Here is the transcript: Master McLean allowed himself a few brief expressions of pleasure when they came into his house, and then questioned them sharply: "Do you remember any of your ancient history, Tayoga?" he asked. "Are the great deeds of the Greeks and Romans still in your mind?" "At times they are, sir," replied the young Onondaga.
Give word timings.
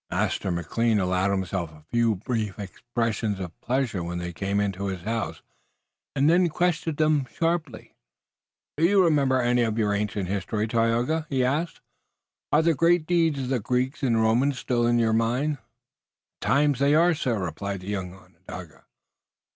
Master 0.09 0.49
McLean 0.49 0.99
allowed 0.99 1.29
himself 1.29 1.71
a 1.71 1.85
few 1.91 2.15
brief 2.15 2.57
expressions 2.57 3.39
of 3.39 3.61
pleasure 3.61 4.03
when 4.03 4.17
they 4.17 4.33
came 4.33 4.59
into 4.59 4.87
his 4.87 5.03
house, 5.03 5.43
and 6.15 6.27
then 6.27 6.49
questioned 6.49 6.97
them 6.97 7.27
sharply: 7.31 7.93
"Do 8.77 8.83
you 8.85 9.03
remember 9.03 9.39
any 9.39 9.61
of 9.61 9.77
your 9.77 9.93
ancient 9.93 10.27
history, 10.27 10.67
Tayoga?" 10.67 11.27
he 11.29 11.45
asked. 11.45 11.81
"Are 12.51 12.63
the 12.63 12.73
great 12.73 13.05
deeds 13.05 13.41
of 13.41 13.49
the 13.49 13.59
Greeks 13.59 14.01
and 14.01 14.19
Romans 14.19 14.57
still 14.57 14.87
in 14.87 14.97
your 14.97 15.13
mind?" 15.13 15.59
"At 16.41 16.47
times 16.47 16.79
they 16.79 16.95
are, 16.95 17.13
sir," 17.13 17.37
replied 17.37 17.81
the 17.81 17.87
young 17.89 18.15
Onondaga. 18.15 18.85